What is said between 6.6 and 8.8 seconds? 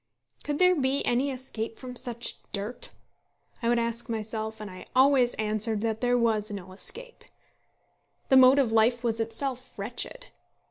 escape. The mode of